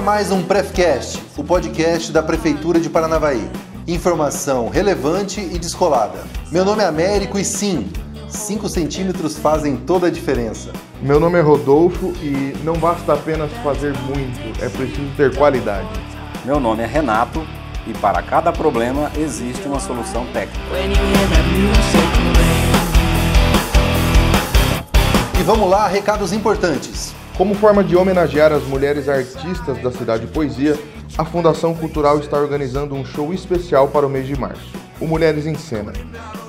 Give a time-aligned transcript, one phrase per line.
[0.00, 3.46] A mais um Prefcast, o podcast da Prefeitura de Paranavaí.
[3.86, 6.20] Informação relevante e descolada.
[6.50, 7.86] Meu nome é Américo e sim,
[8.26, 10.72] 5 centímetros fazem toda a diferença.
[11.02, 15.90] Meu nome é Rodolfo e não basta apenas fazer muito, é preciso ter qualidade.
[16.46, 17.46] Meu nome é Renato
[17.86, 20.64] e para cada problema existe uma solução técnica.
[25.38, 27.19] E vamos lá, recados importantes.
[27.40, 30.78] Como forma de homenagear as mulheres artistas da cidade de Poesia,
[31.16, 34.70] a Fundação Cultural está organizando um show especial para o mês de março.
[35.00, 35.90] O Mulheres em Cena.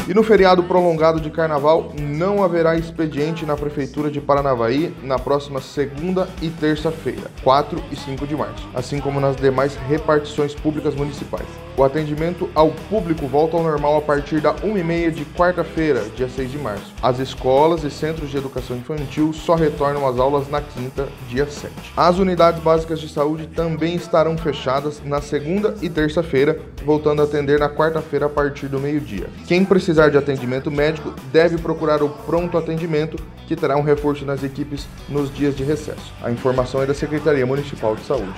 [0.08, 1.92] E no feriado prolongado de carnaval,
[2.24, 8.26] não haverá expediente na Prefeitura de Paranavaí na próxima segunda e terça-feira, 4 e 5
[8.26, 11.46] de março, assim como nas demais repartições públicas municipais.
[11.76, 16.52] O atendimento ao público volta ao normal a partir da 1h30 de quarta-feira, dia 6
[16.52, 16.94] de março.
[17.02, 21.74] As escolas e centros de educação infantil só retornam às aulas na quinta, dia 7.
[21.98, 27.60] As unidades básicas de saúde também estarão fechadas na segunda e terça-feira, voltando a atender
[27.60, 29.28] na quarta-feira a partir do meio-dia.
[29.46, 34.44] Quem precisar de atendimento médico deve procurar o pronto atendimento, que terá um reforço nas
[34.44, 36.14] equipes nos dias de recesso.
[36.22, 38.34] A informação é da Secretaria Municipal de Saúde.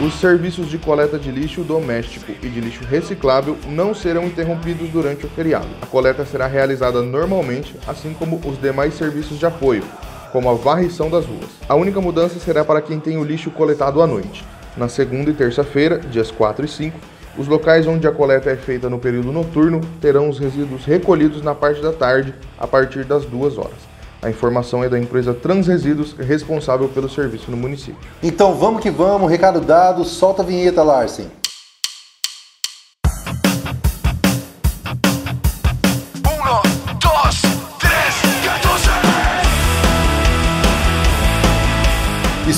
[0.00, 5.26] Os serviços de coleta de lixo doméstico e de lixo reciclável não serão interrompidos durante
[5.26, 5.66] o feriado.
[5.82, 9.82] A coleta será realizada normalmente, assim como os demais serviços de apoio,
[10.30, 11.50] como a varrição das ruas.
[11.68, 14.44] A única mudança será para quem tem o lixo coletado à noite.
[14.76, 16.96] Na segunda e terça-feira, dias 4 e 5,
[17.38, 21.54] os locais onde a coleta é feita no período noturno terão os resíduos recolhidos na
[21.54, 23.88] parte da tarde, a partir das 2 horas.
[24.20, 27.96] A informação é da empresa Transresíduos, responsável pelo serviço no município.
[28.20, 31.37] Então vamos que vamos, recado dado, solta a vinheta, Larsen.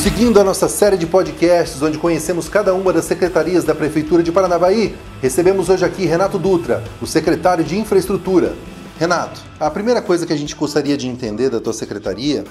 [0.03, 4.33] Seguindo a nossa série de podcasts, onde conhecemos cada uma das secretarias da Prefeitura de
[4.33, 8.55] Paranavaí, recebemos hoje aqui Renato Dutra, o secretário de Infraestrutura.
[8.99, 12.44] Renato, a primeira coisa que a gente gostaria de entender da tua secretaria,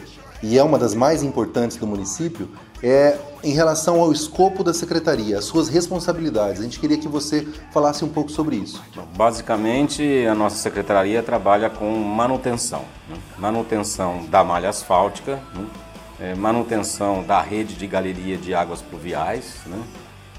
[0.44, 2.48] e é uma das mais importantes do município,
[2.84, 6.60] é em relação ao escopo da secretaria, as suas responsabilidades.
[6.60, 8.80] A gente queria que você falasse um pouco sobre isso.
[9.18, 12.84] Basicamente, a nossa secretaria trabalha com manutenção.
[13.10, 13.16] Né?
[13.40, 15.66] Manutenção da malha asfáltica, né?
[16.22, 19.82] É, manutenção da rede de galeria de águas pluviais, né?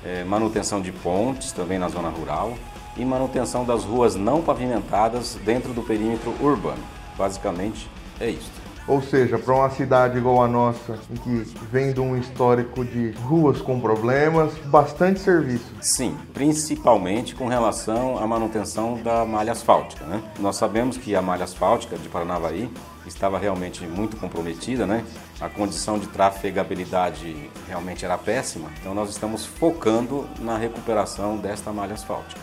[0.04, 2.54] é, manutenção de pontes também na zona rural
[2.96, 6.82] e manutenção das ruas não pavimentadas dentro do perímetro urbano.
[7.16, 8.50] Basicamente é isso.
[8.88, 13.12] Ou seja, para uma cidade igual a nossa, em que vem de um histórico de
[13.12, 15.72] ruas com problemas, bastante serviço.
[15.80, 20.04] Sim, principalmente com relação à manutenção da malha asfáltica.
[20.06, 20.20] Né?
[20.41, 22.68] Nós sabemos que a malha asfáltica de Paranavaí
[23.06, 25.05] estava realmente muito comprometida, né?
[25.41, 31.94] A condição de trafegabilidade realmente era péssima, então nós estamos focando na recuperação desta malha
[31.94, 32.41] asfáltica.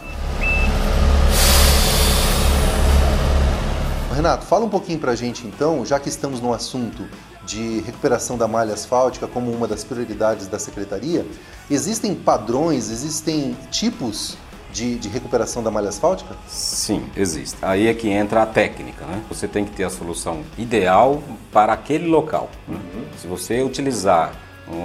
[4.17, 7.07] Renato, fala um pouquinho pra gente então, já que estamos no assunto
[7.45, 11.23] de recuperação da malha asfáltica como uma das prioridades da secretaria,
[11.69, 14.35] existem padrões, existem tipos
[14.71, 16.35] de, de, recuperação da malha asfáltica?
[16.47, 17.57] Sim, existe.
[17.61, 19.21] Aí é que entra a técnica, né?
[19.29, 21.21] Você tem que ter a solução ideal
[21.51, 22.49] para aquele local.
[22.67, 22.77] Né?
[22.77, 23.05] Uhum.
[23.17, 24.33] Se você utilizar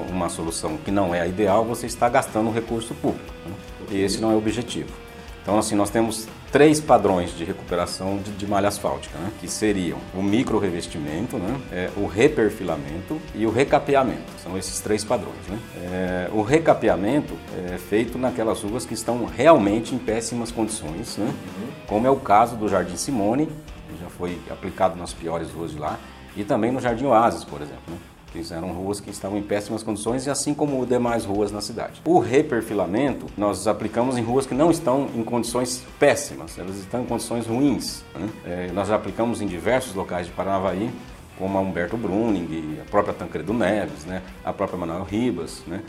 [0.09, 3.33] uma solução que não é a ideal, você está gastando um recurso público.
[3.45, 3.55] Né?
[3.91, 4.91] E esse não é o objetivo.
[5.43, 9.33] Então, assim, nós temos três padrões de recuperação de, de malha asfáltica, né?
[9.41, 11.59] que seriam o micro revestimento, né?
[11.73, 14.31] É, o reperfilamento e o recapeamento.
[14.43, 15.35] São esses três padrões.
[15.49, 15.59] Né?
[15.77, 17.35] É, o recapeamento
[17.73, 21.25] é feito naquelas ruas que estão realmente em péssimas condições, né?
[21.27, 21.69] Uhum.
[21.87, 25.79] como é o caso do Jardim Simone, que já foi aplicado nas piores ruas de
[25.79, 25.99] lá,
[26.37, 27.83] e também no Jardim Oasis, por exemplo.
[27.89, 27.97] Né?
[28.33, 32.01] Que eram ruas que estavam em péssimas condições, e assim como demais ruas na cidade.
[32.05, 37.07] O reperfilamento nós aplicamos em ruas que não estão em condições péssimas, elas estão em
[37.07, 38.03] condições ruins.
[38.15, 38.29] Né?
[38.45, 40.91] É, nós aplicamos em diversos locais de Paranavaí,
[41.39, 44.23] como a Humberto Bruning, a própria Tancredo Neves, né?
[44.45, 45.83] a própria Manuel Ribas, né?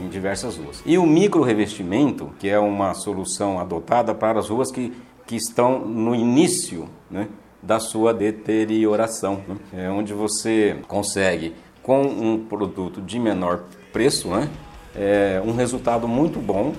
[0.00, 0.82] em diversas ruas.
[0.84, 4.92] E o micro revestimento, que é uma solução adotada para as ruas que,
[5.26, 7.28] que estão no início né,
[7.62, 9.56] da sua deterioração, né?
[9.72, 11.54] é onde você consegue,
[11.88, 13.62] com um produto de menor
[13.94, 14.50] preço, né,
[14.94, 16.74] é, um resultado muito bom,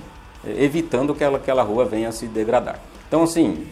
[0.46, 2.80] evitando que aquela, rua venha a se degradar.
[3.08, 3.66] Então, assim,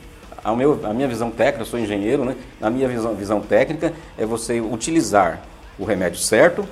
[0.44, 2.36] a, meu, a minha visão técnica, eu sou engenheiro, né?
[2.60, 5.44] A minha visão, visão técnica é você utilizar
[5.78, 6.68] o remédio certo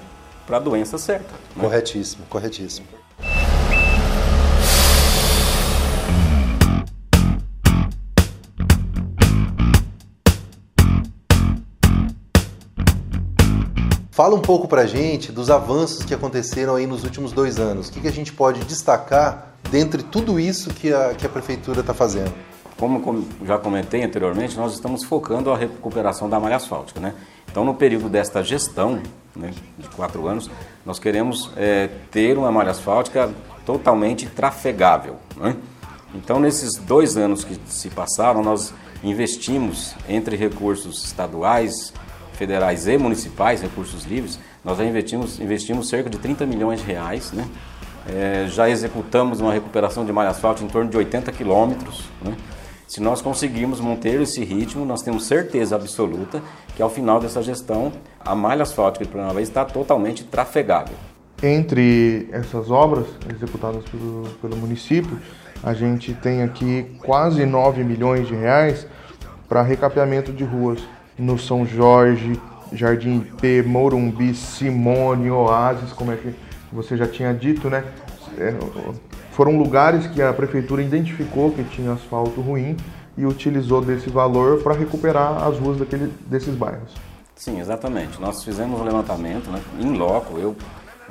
[0.47, 1.31] para a doença certa.
[1.55, 1.61] Né?
[1.61, 2.87] Corretíssimo, corretíssimo.
[14.15, 17.89] Fala um pouco para a gente dos avanços que aconteceram aí nos últimos dois anos.
[17.89, 21.81] O que, que a gente pode destacar dentre tudo isso que a, que a prefeitura
[21.81, 22.33] está fazendo?
[22.77, 26.97] Como, como, já comentei anteriormente, nós estamos focando a recuperação da malha asfáltica.
[26.97, 27.13] Né?
[27.51, 29.01] Então, no período desta gestão,
[29.35, 30.49] né, de quatro anos,
[30.85, 33.29] nós queremos é, ter uma malha asfáltica
[33.65, 35.17] totalmente trafegável.
[35.35, 35.57] Né?
[36.13, 38.73] Então, nesses dois anos que se passaram, nós
[39.03, 41.91] investimos entre recursos estaduais,
[42.35, 47.31] federais e municipais, recursos livres, nós já investimos, investimos cerca de 30 milhões de reais,
[47.31, 47.47] né?
[48.07, 52.03] É, já executamos uma recuperação de malha asfáltica em torno de 80 quilômetros.
[52.21, 52.35] Né?
[52.87, 56.39] Se nós conseguirmos manter esse ritmo, nós temos certeza absoluta
[56.75, 60.95] que ao final dessa gestão a malha asfáltica de Paranavaí está totalmente trafegável.
[61.41, 65.19] Entre essas obras executadas pelo, pelo município,
[65.63, 68.85] a gente tem aqui quase 9 milhões de reais
[69.49, 70.79] para recapeamento de ruas
[71.17, 72.39] no São Jorge,
[72.71, 76.33] Jardim IP, Morumbi, Simone, Oasis, como é que
[76.71, 77.83] você já tinha dito, né?
[78.37, 78.53] É,
[79.31, 82.75] foram lugares que a prefeitura identificou que tinha asfalto ruim
[83.17, 86.93] e utilizou desse valor para recuperar as ruas daquele, desses bairros.
[87.35, 88.19] Sim, exatamente.
[88.19, 90.37] Nós fizemos um levantamento né, em loco.
[90.37, 90.55] Eu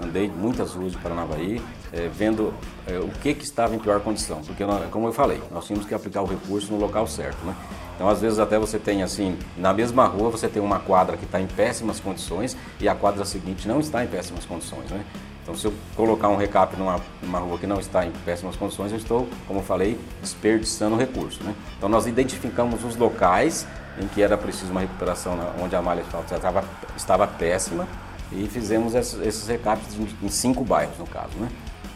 [0.03, 1.63] andei muitas ruas de Paranavaí,
[1.93, 2.53] é, vendo
[2.87, 4.41] é, o que, que estava em pior condição.
[4.43, 7.45] Porque, como eu falei, nós tínhamos que aplicar o recurso no local certo.
[7.45, 7.55] Né?
[7.95, 11.25] Então, às vezes, até você tem assim, na mesma rua, você tem uma quadra que
[11.25, 14.91] está em péssimas condições e a quadra seguinte não está em péssimas condições.
[14.91, 15.05] Né?
[15.43, 18.91] Então, se eu colocar um recap numa, numa rua que não está em péssimas condições,
[18.91, 21.43] eu estou, como falei, desperdiçando recurso.
[21.45, 21.55] Né?
[21.77, 23.67] Então, nós identificamos os locais
[24.01, 26.65] em que era preciso uma recuperação, onde a malha estava,
[26.97, 27.87] estava péssima,
[28.33, 31.37] e fizemos esses, recaps em, cinco bairros, no caso.
[31.39, 31.49] Né?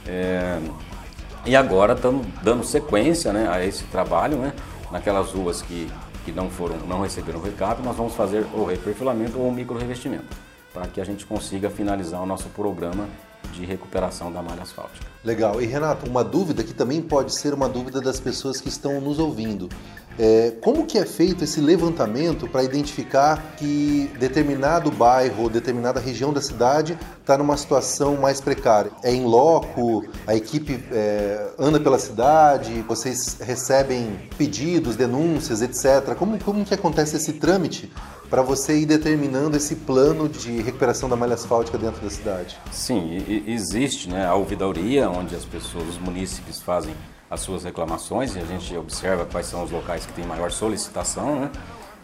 [0.06, 0.60] É,
[1.44, 4.52] e agora estamos dando sequência né, a esse trabalho, né?
[4.90, 5.90] Naquelas ruas que,
[6.24, 10.36] que não, foram, não receberam recap, nós vamos fazer o reperfilamento ou o micro revestimento,
[10.72, 13.08] para que a gente consiga finalizar o nosso programa
[13.52, 15.06] de recuperação da malha asfáltica.
[15.24, 15.60] Legal.
[15.60, 19.18] E Renato, uma dúvida que também pode ser uma dúvida das pessoas que estão nos
[19.18, 19.68] ouvindo.
[20.18, 26.32] É, como que é feito esse levantamento para identificar que determinado bairro ou determinada região
[26.32, 28.90] da cidade está numa situação mais precária?
[29.04, 30.04] É em loco?
[30.26, 32.82] A equipe é, anda pela cidade?
[32.88, 36.16] Vocês recebem pedidos, denúncias, etc.
[36.18, 37.92] Como, como que acontece esse trâmite
[38.28, 42.58] para você ir determinando esse plano de recuperação da malha asfáltica dentro da cidade?
[42.72, 46.92] Sim, existe né, a ouvidoria, onde as pessoas, os munícipes fazem
[47.30, 51.40] as suas reclamações e a gente observa quais são os locais que têm maior solicitação,
[51.40, 51.50] né?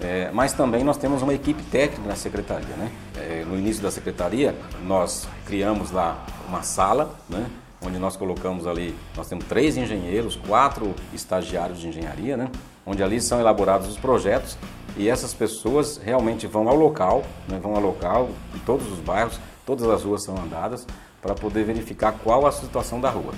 [0.00, 2.74] É, mas também nós temos uma equipe técnica na secretaria.
[2.76, 2.90] Né?
[3.16, 4.54] É, no início da secretaria,
[4.84, 7.46] nós criamos lá uma sala, né?
[7.80, 12.50] onde nós colocamos ali, nós temos três engenheiros, quatro estagiários de engenharia, né?
[12.84, 14.56] onde ali são elaborados os projetos
[14.96, 17.58] e essas pessoas realmente vão ao local, né?
[17.62, 20.86] vão ao local, em todos os bairros, todas as ruas são andadas,
[21.22, 23.32] para poder verificar qual a situação da rua.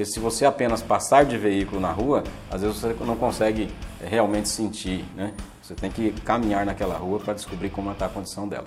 [0.00, 3.68] Porque se você apenas passar de veículo na rua, às vezes você não consegue
[4.00, 5.34] eh, realmente sentir, né?
[5.62, 8.66] Você tem que caminhar naquela rua para descobrir como está a condição dela.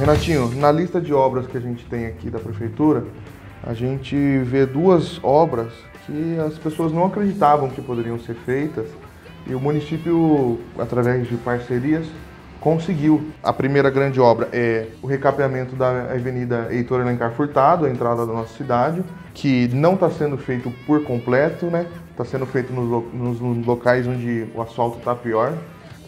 [0.00, 3.06] Renatinho, na lista de obras que a gente tem aqui da prefeitura,
[3.62, 5.72] a gente vê duas obras
[6.06, 8.86] que as pessoas não acreditavam que poderiam ser feitas
[9.46, 12.06] e o município, através de parcerias,
[12.60, 13.22] conseguiu.
[13.42, 18.32] A primeira grande obra é o recapeamento da Avenida Heitor Alencar Furtado, a entrada da
[18.32, 19.02] nossa cidade,
[19.34, 21.86] que não está sendo feito por completo, né?
[22.10, 25.54] Está sendo feito nos, nos locais onde o asfalto está pior.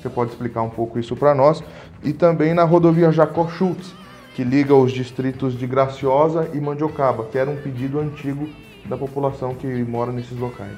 [0.00, 1.62] Você pode explicar um pouco isso para nós?
[2.02, 3.94] E também na rodovia Jacó Schultz,
[4.34, 8.48] que liga os distritos de Graciosa e Mandiocaba, que era um pedido antigo
[8.86, 10.76] da população que mora nesses locais.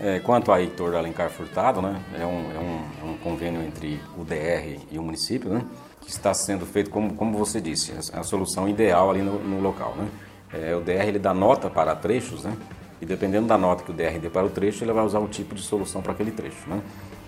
[0.00, 4.00] É, quanto a Heitor Alencar Furtado, né, é um, é um, é um convênio entre
[4.16, 5.62] o DR e o município, né?
[6.00, 9.94] que está sendo feito, como, como você disse, a solução ideal ali no, no local.
[9.96, 10.08] Né?
[10.52, 12.56] É, o DR ele dá nota para trechos, né?
[13.00, 15.28] e dependendo da nota que o DR dê para o trecho, ele vai usar o
[15.28, 16.68] tipo de solução para aquele trecho.
[16.68, 16.80] Né?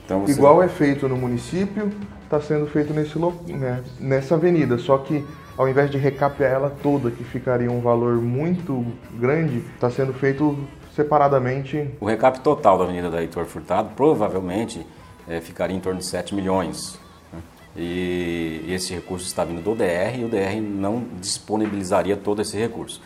[0.04, 0.24] Então.
[0.28, 1.92] Igual é feito no município,
[2.24, 3.18] está sendo feito nesse,
[3.52, 5.24] né, nessa avenida, só que
[5.56, 8.84] ao invés de recapear ela toda, que ficaria um valor muito
[9.18, 10.58] grande, está sendo feito
[10.94, 11.90] separadamente.
[12.00, 14.84] O recap total da Avenida da Heitor Furtado provavelmente
[15.28, 16.98] é, ficaria em torno de 7 milhões.
[17.32, 17.40] Né?
[17.76, 23.00] E, esse recurso está vindo do DR e o DR não disponibilizaria todo esse recurso.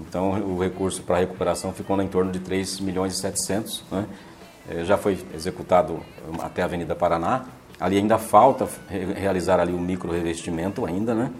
[0.00, 4.06] Então o recurso para recuperação ficou em torno de 3 milhões e 700, né?
[4.68, 6.00] é, já foi executado
[6.42, 7.44] até a Avenida Paraná.
[7.78, 11.30] Ali ainda falta realizar ali o micro revestimento ainda, né?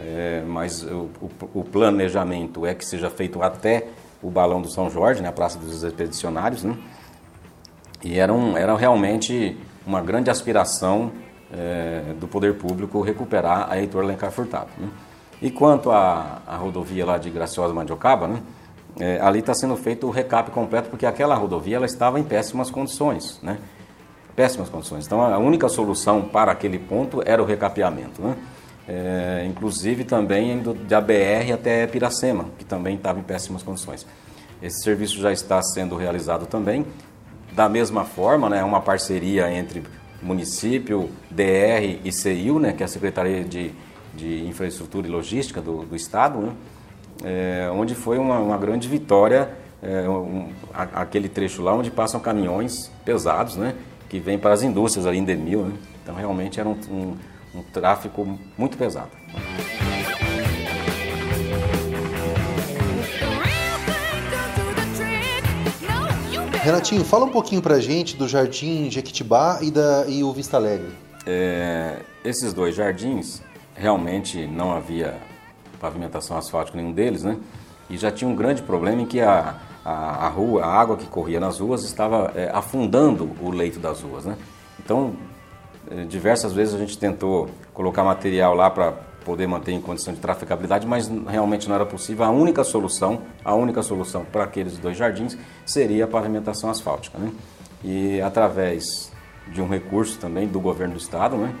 [0.00, 1.08] É, mas o,
[1.54, 3.86] o, planejamento é que seja feito até
[4.20, 6.76] o Balão do São Jorge, né, a Praça dos Expedicionários, né?
[8.02, 11.12] E era, um, era realmente uma grande aspiração
[11.52, 14.70] é, do poder público recuperar a Heitor Lencar Furtado.
[14.76, 14.88] Né?
[15.40, 18.42] E quanto à, à rodovia lá de Graciosa Mandiocaba, né?
[18.98, 22.70] É, ali está sendo feito o recap completo, porque aquela rodovia ela estava em péssimas
[22.70, 23.58] condições, né?
[24.36, 25.06] Péssimas condições.
[25.06, 28.36] Então a única solução para aquele ponto era o recapeamento, né?
[28.86, 34.06] É, inclusive também indo da BR até Piracema, que também estava em péssimas condições.
[34.62, 36.84] Esse serviço já está sendo realizado também.
[37.52, 39.82] Da mesma forma, né, uma parceria entre
[40.22, 43.72] município, DR e CIU, né, que é a Secretaria de,
[44.14, 46.52] de Infraestrutura e Logística do, do Estado, né,
[47.22, 49.50] é, onde foi uma, uma grande vitória
[49.82, 53.74] é, um, a, aquele trecho lá onde passam caminhões pesados, né,
[54.08, 55.64] que vêm para as indústrias ali em Demil.
[55.64, 57.16] Né, então realmente era um, um
[57.54, 59.10] um tráfego muito pesado.
[66.62, 70.88] Renatinho, fala um pouquinho pra gente do Jardim Jequitibá e, da, e o Vista Alegre.
[71.26, 73.42] É, esses dois jardins,
[73.74, 75.18] realmente não havia
[75.78, 77.36] pavimentação asfáltica nenhum deles, né?
[77.90, 81.06] E já tinha um grande problema em que a, a, a rua, a água que
[81.06, 84.34] corria nas ruas estava é, afundando o leito das ruas, né?
[84.82, 85.14] Então,
[86.08, 88.92] diversas vezes a gente tentou colocar material lá para
[89.24, 92.24] poder manter em condição de traficabilidade, mas realmente não era possível.
[92.24, 97.32] A única solução, a única solução para aqueles dois jardins seria a pavimentação asfáltica, né?
[97.82, 99.10] E através
[99.48, 101.54] de um recurso também do governo do estado, né?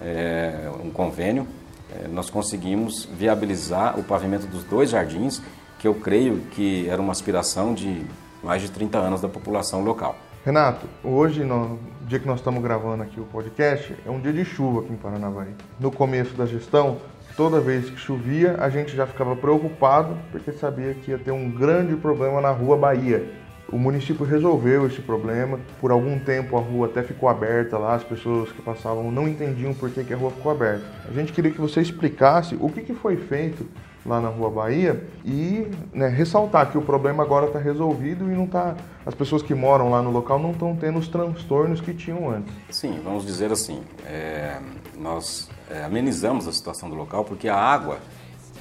[0.00, 1.46] É, um convênio,
[1.92, 5.42] é, nós conseguimos viabilizar o pavimento dos dois jardins,
[5.78, 8.04] que eu creio que era uma aspiração de
[8.42, 10.16] mais de 30 anos da população local.
[10.48, 14.46] Renato, hoje, no dia que nós estamos gravando aqui o podcast, é um dia de
[14.46, 15.50] chuva aqui em Paranavaí.
[15.78, 16.96] No começo da gestão,
[17.36, 21.50] toda vez que chovia, a gente já ficava preocupado porque sabia que ia ter um
[21.50, 23.30] grande problema na Rua Bahia.
[23.70, 25.60] O município resolveu esse problema.
[25.82, 29.74] Por algum tempo a rua até ficou aberta lá, as pessoas que passavam não entendiam
[29.74, 30.86] por que, a rua ficou aberta.
[31.06, 33.66] A gente queria que você explicasse o que foi feito
[34.08, 38.46] lá na Rua Bahia e né, ressaltar que o problema agora está resolvido e não
[38.46, 42.30] tá, as pessoas que moram lá no local não estão tendo os transtornos que tinham
[42.30, 42.52] antes.
[42.70, 44.58] Sim, vamos dizer assim, é,
[44.98, 47.98] nós é, amenizamos a situação do local porque a água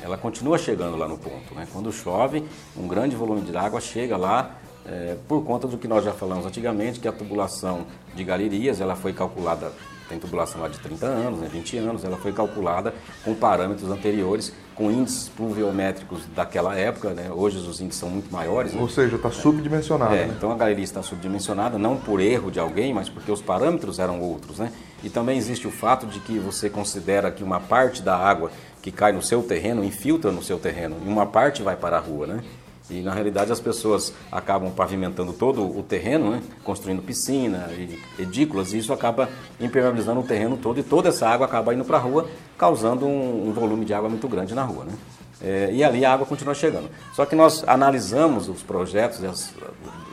[0.03, 1.55] ela continua chegando lá no ponto.
[1.55, 1.67] Né?
[1.71, 2.43] Quando chove,
[2.75, 6.45] um grande volume de água chega lá é, por conta do que nós já falamos
[6.45, 7.85] antigamente, que a tubulação
[8.15, 9.71] de galerias ela foi calculada
[10.07, 14.53] tem tubulação lá de 30 anos, né, 20 anos, ela foi calculada com parâmetros anteriores,
[14.75, 18.73] com índices pluviométricos daquela época, né, hoje os índices são muito maiores.
[18.73, 18.81] Né?
[18.81, 20.15] Ou seja, está subdimensionada.
[20.15, 20.33] É, né?
[20.37, 24.21] Então a galeria está subdimensionada, não por erro de alguém, mas porque os parâmetros eram
[24.21, 24.59] outros.
[24.59, 24.71] Né?
[25.03, 28.91] E também existe o fato de que você considera que uma parte da água que
[28.91, 32.27] cai no seu terreno infiltra no seu terreno e uma parte vai para a rua.
[32.27, 32.43] Né?
[32.89, 36.41] E na realidade as pessoas acabam pavimentando todo o terreno, né?
[36.63, 37.69] construindo piscina,
[38.17, 39.29] edículas, e isso acaba
[39.59, 43.49] impermeabilizando o terreno todo e toda essa água acaba indo para a rua, causando um,
[43.49, 44.85] um, volume de água muito grande na rua.
[44.85, 44.93] Né?
[45.41, 46.89] É, e ali a água continua chegando.
[47.13, 49.53] Só que nós analisamos os projetos as,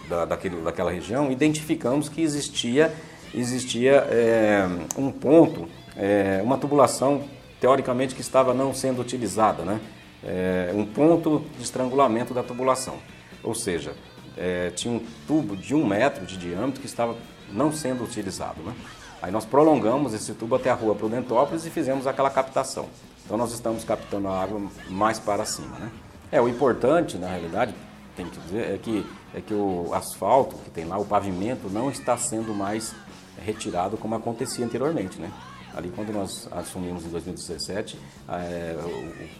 [0.09, 2.93] da, daquele, daquela região, identificamos que existia,
[3.33, 7.23] existia é, um ponto, é, uma tubulação
[7.61, 9.81] teoricamente que estava não sendo utilizada, né?
[10.25, 12.99] É, um ponto de estrangulamento da tubulação.
[13.43, 13.95] Ou seja,
[14.37, 17.17] é, tinha um tubo de um metro de diâmetro que estava
[17.53, 18.63] não sendo utilizado.
[18.63, 18.75] Né?
[19.23, 22.89] Aí nós prolongamos esse tubo até a rua Prudentópolis e fizemos aquela captação.
[23.25, 25.79] Então nós estamos captando a água mais para cima.
[25.79, 25.91] Né?
[26.33, 27.75] É, o importante, na realidade,
[28.17, 31.91] tem que dizer, é que, é que o asfalto que tem lá, o pavimento, não
[31.91, 32.95] está sendo mais
[33.43, 35.19] retirado como acontecia anteriormente.
[35.19, 35.31] Né?
[35.75, 38.77] Ali, quando nós assumimos em 2017, é,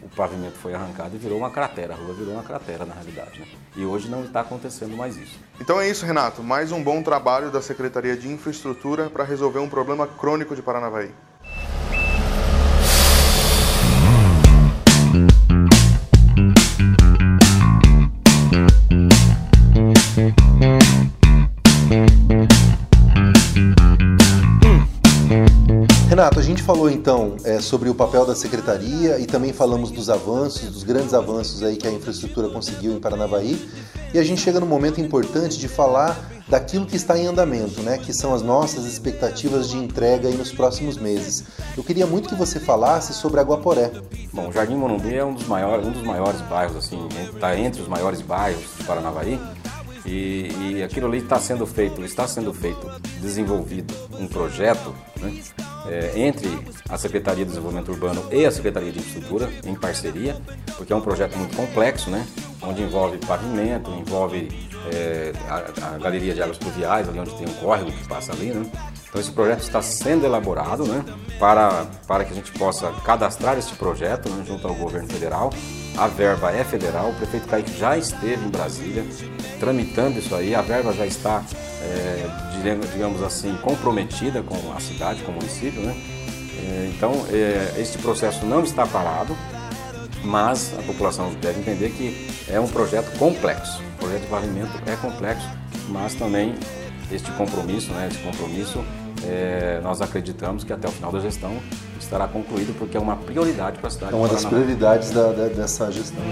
[0.03, 2.93] o, o, pavimento foi arrancado e virou uma cratera, a rua virou uma cratera na
[2.95, 3.39] realidade.
[3.39, 3.47] Né?
[3.77, 5.39] E hoje não está acontecendo mais isso.
[5.61, 6.43] Então é isso, Renato.
[6.43, 11.13] Mais um bom trabalho da Secretaria de Infraestrutura para resolver um problema crônico de Paranavaí.
[26.15, 30.09] Renato, a gente falou então é, sobre o papel da secretaria e também falamos dos
[30.09, 33.69] avanços, dos grandes avanços aí que a infraestrutura conseguiu em Paranavaí.
[34.15, 36.17] E a gente chega no momento importante de falar
[36.49, 37.99] daquilo que está em andamento, né?
[37.99, 41.47] Que são as nossas expectativas de entrega nos próximos meses.
[41.77, 43.91] Eu queria muito que você falasse sobre Aguaporé.
[44.33, 47.83] Bom, o Jardim Morumbi é um dos maiores, um dos maiores bairros, assim, está entre
[47.83, 49.41] os maiores bairros de Paranavaí.
[50.07, 52.89] E, e aquilo ali está sendo feito, está sendo feito,
[53.21, 55.43] desenvolvido um projeto né,
[55.87, 56.49] é, entre
[56.89, 60.37] a Secretaria de Desenvolvimento Urbano e a Secretaria de Infraestrutura, em parceria,
[60.77, 62.27] porque é um projeto muito complexo, né,
[62.63, 64.49] onde envolve pavimento, envolve
[64.93, 68.47] é, a, a, galeria de águas pluviais, ali onde tem um córrego que passa ali.
[68.47, 68.67] Né.
[69.09, 71.05] Então esse projeto está sendo elaborado né,
[71.39, 75.51] para, para que a gente possa cadastrar este projeto né, junto ao governo federal
[75.97, 79.05] a verba é federal, o prefeito Kaique já esteve em Brasília
[79.61, 81.43] tramitando isso aí, a verba já está,
[81.83, 82.27] é,
[82.93, 85.95] digamos assim, comprometida com a cidade, com o município, né?
[86.67, 89.37] É, então, é, este processo não está parado,
[90.25, 93.83] mas a população deve entender que é um projeto complexo.
[93.97, 95.49] O projeto de pavimento é complexo,
[95.89, 96.55] mas também
[97.13, 98.85] este compromisso, né, esse compromisso,
[99.27, 101.59] é, nós acreditamos que até o final da gestão
[101.99, 104.13] estará concluído porque é uma prioridade para a cidade.
[104.13, 106.23] É uma das prioridades da, da, dessa gestão.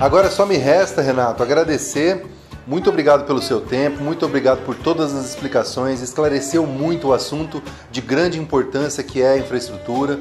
[0.00, 2.24] Agora só me resta, Renato, agradecer.
[2.66, 7.62] Muito obrigado pelo seu tempo, muito obrigado por todas as explicações, esclareceu muito o assunto
[7.90, 10.18] de grande importância que é a infraestrutura.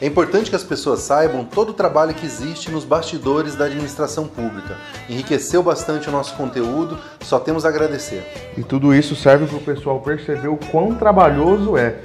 [0.00, 4.28] É importante que as pessoas saibam todo o trabalho que existe nos bastidores da administração
[4.28, 4.76] pública.
[5.08, 8.24] Enriqueceu bastante o nosso conteúdo, só temos a agradecer.
[8.56, 11.96] E tudo isso serve para o pessoal perceber o quão trabalhoso é.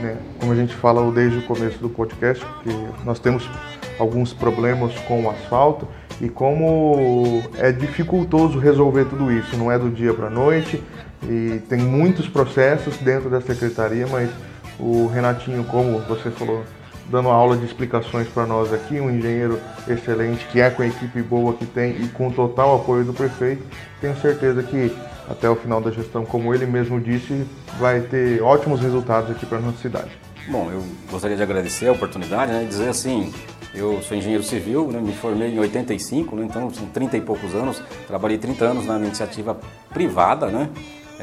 [0.00, 0.16] Né?
[0.38, 3.50] Como a gente fala desde o começo do podcast, que nós temos
[3.98, 5.88] alguns problemas com o asfalto
[6.20, 9.56] e como é dificultoso resolver tudo isso.
[9.56, 10.80] Não é do dia para a noite
[11.28, 14.30] e tem muitos processos dentro da secretaria, mas
[14.78, 16.64] o Renatinho, como você falou,
[17.10, 21.20] dando aula de explicações para nós aqui, um engenheiro excelente que é com a equipe
[21.22, 23.62] boa que tem e com total apoio do prefeito.
[24.00, 24.94] Tenho certeza que
[25.28, 27.46] até o final da gestão, como ele mesmo disse,
[27.78, 30.10] vai ter ótimos resultados aqui para a nossa cidade.
[30.48, 33.32] Bom, eu gostaria de agradecer a oportunidade, né, dizer assim,
[33.74, 37.54] eu sou engenheiro civil, né, me formei em 85, né, então são 30 e poucos
[37.54, 39.56] anos, trabalhei 30 anos na iniciativa
[39.92, 40.68] privada, né,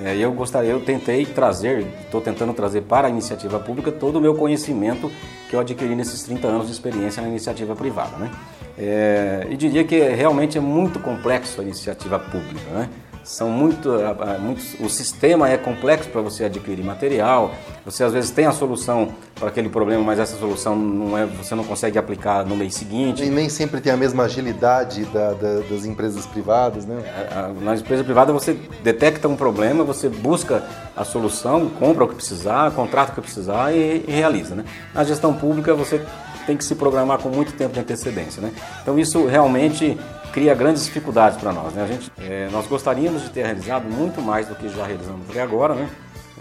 [0.03, 4.21] é, eu gostaria, eu tentei trazer, estou tentando trazer para a iniciativa pública todo o
[4.21, 5.11] meu conhecimento
[5.49, 8.15] que eu adquiri nesses 30 anos de experiência na iniciativa privada.
[8.17, 8.31] Né?
[8.77, 12.69] É, e diria que realmente é muito complexo a iniciativa pública.
[12.71, 12.89] Né?
[13.27, 13.89] São muito,
[14.39, 17.51] muito o sistema é complexo para você adquirir material.
[17.83, 21.53] Você às vezes tem a solução para aquele problema, mas essa solução não é, você
[21.53, 23.25] não consegue aplicar no mês seguinte.
[23.25, 27.03] E nem sempre tem a mesma agilidade da, da, das empresas privadas, né?
[27.05, 30.63] É, na empresa privada você detecta um problema, você busca
[30.95, 34.63] a solução, compra o que precisar, contrata o que precisar e, e realiza, né?
[34.93, 36.01] Na gestão pública você
[36.45, 38.53] tem que se programar com muito tempo de antecedência, né?
[38.81, 39.97] Então isso realmente
[40.37, 41.73] cria grandes dificuldades para nós.
[41.73, 41.81] Né?
[41.83, 45.41] A gente, é, nós gostaríamos de ter realizado muito mais do que já realizamos até
[45.41, 45.89] agora, né?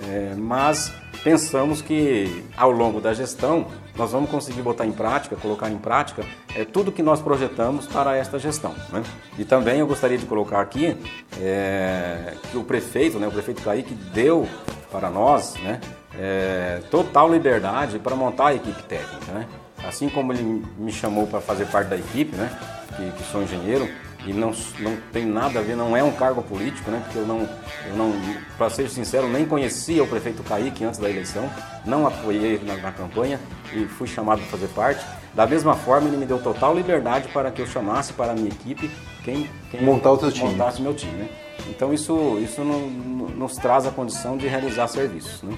[0.07, 0.93] É, mas
[1.25, 6.23] pensamos que ao longo da gestão nós vamos conseguir botar em prática, colocar em prática
[6.55, 8.75] é, tudo que nós projetamos para esta gestão.
[8.93, 9.03] Né?
[9.39, 10.95] E também eu gostaria de colocar aqui
[11.41, 14.47] é, que o prefeito, né, o prefeito Kaique, deu
[14.93, 15.81] para nós né,
[16.19, 19.33] é, total liberdade para montar a equipe técnica.
[19.33, 19.47] Né?
[19.87, 22.51] Assim como ele me chamou para fazer parte da equipe, né?
[22.97, 23.89] que, que sou engenheiro,
[24.27, 27.01] e não, não tem nada a ver, não é um cargo político, né?
[27.05, 27.49] Porque eu não,
[27.87, 28.13] eu não
[28.59, 31.49] para ser sincero, nem conhecia o prefeito Kaique antes da eleição,
[31.85, 33.39] não apoiei ele na, na, campanha
[33.73, 35.05] e fui chamado para fazer parte.
[35.33, 38.49] Da mesma forma, ele me deu total liberdade para que eu chamasse para a minha
[38.49, 38.91] equipe
[39.23, 40.51] quem, quem montar o time.
[40.51, 41.29] montasse meu time, né?
[41.69, 45.57] Então isso, isso não, nos traz a condição de realizar serviços, né?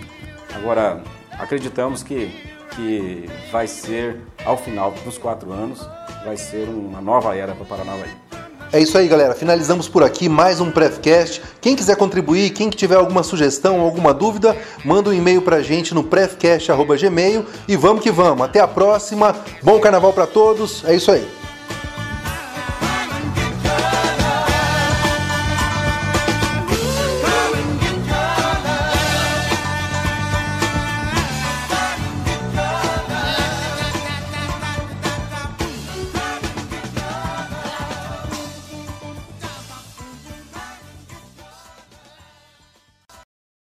[0.54, 1.02] Agora,
[1.38, 2.30] acreditamos que,
[2.70, 5.86] que vai ser, ao final dos quatro anos,
[6.24, 8.10] vai ser uma nova era para Paranavaí.
[8.70, 9.34] É isso aí, galera.
[9.34, 11.40] Finalizamos por aqui mais um Prefcast.
[11.58, 14.54] Quem quiser contribuir, quem tiver alguma sugestão, alguma dúvida,
[14.84, 18.44] manda um e-mail pra gente no prefcast.gmail e vamos que vamos.
[18.44, 19.34] Até a próxima.
[19.62, 20.84] Bom carnaval para todos.
[20.84, 21.37] É isso aí.